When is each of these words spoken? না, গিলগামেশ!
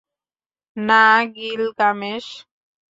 না, 0.77 1.03
গিলগামেশ! 1.35 2.25